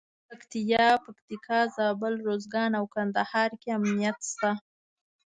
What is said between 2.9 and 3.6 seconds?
کندهار